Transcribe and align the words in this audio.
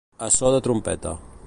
A 0.27 0.29
so 0.37 0.49
de 0.55 0.63
trompeta. 0.69 1.13